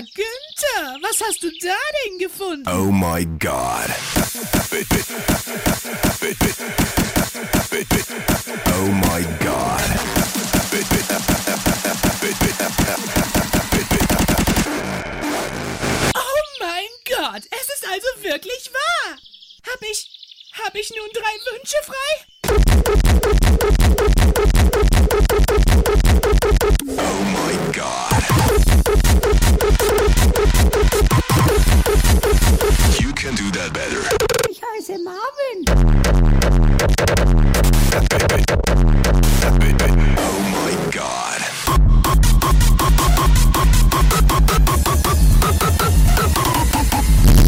Günther, 0.00 0.96
was 1.02 1.20
hast 1.20 1.42
du 1.42 1.50
da 1.60 1.76
denn 2.06 2.18
gefunden? 2.18 2.66
Oh 2.66 2.90
my 2.90 3.26
god. 3.38 3.90
Oh 8.72 8.86
my 8.86 9.22
god. 9.44 9.82
Oh 16.14 16.40
mein 16.60 16.88
Gott, 17.04 17.42
es 17.50 17.68
ist 17.68 17.84
also 17.86 18.08
wirklich 18.22 18.70
wahr. 18.72 19.18
Hab 19.70 19.82
ich, 19.82 20.08
hab 20.64 20.74
ich 20.74 20.90
nun 20.96 21.10
drei 21.12 21.36
Wünsche 21.52 21.76
frei? 21.84 23.19
Heiße 34.90 35.04
Marvin. 35.04 35.64
Oh 40.16 40.40
my 40.64 40.74
god. 40.90 41.40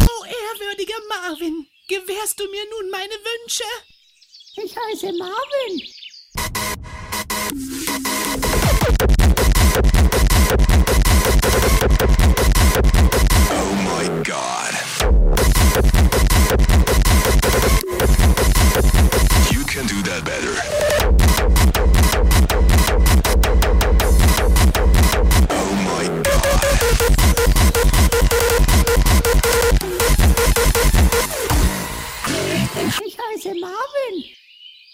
Oh, 0.07 0.23
ehrwürdiger 0.25 1.01
Marvin, 1.09 1.67
gewährst 1.89 2.39
du 2.39 2.43
mir 2.45 2.63
nun 2.69 2.89
meine 2.91 3.13
Wünsche? 3.13 3.63
Ich 4.55 4.75
heiße 4.77 5.11
Marvin. 5.17 5.81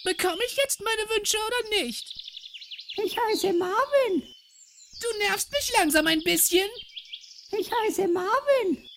Bekomme 0.03 0.41
ich 0.47 0.55
jetzt 0.55 0.81
meine 0.81 1.09
Wünsche 1.09 1.37
oder 1.37 1.69
nicht? 1.81 2.05
Ich 3.03 3.17
heiße 3.17 3.53
Marvin. 3.53 4.35
Du 5.01 5.17
nervst 5.19 5.51
mich 5.51 5.71
langsam 5.77 6.07
ein 6.07 6.23
bisschen. 6.23 6.69
Ich 7.51 7.69
heiße 7.71 8.07
Marvin. 8.07 8.89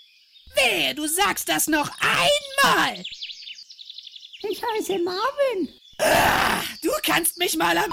Wehe, 0.55 0.94
du 0.94 1.06
sagst 1.06 1.48
das 1.48 1.67
noch 1.67 1.91
einmal. 2.00 3.05
Ich 4.42 4.62
heiße 4.62 4.98
Marvin. 4.98 5.81
Du 6.83 6.91
kannst 7.03 7.39
mich 7.39 7.56
mal 7.56 7.77
am... 7.78 7.91